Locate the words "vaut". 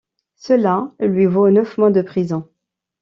1.27-1.51